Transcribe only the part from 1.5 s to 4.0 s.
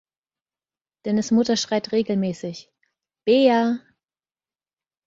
schreit regelmäßig; Bea!